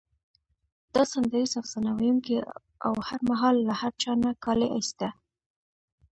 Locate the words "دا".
0.93-1.01